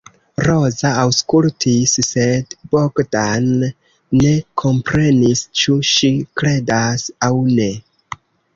[0.45, 3.45] Roza aŭskultis, sed Bogdan
[4.23, 4.33] ne
[4.65, 7.73] komprenis ĉu ŝi kredas aŭ ne.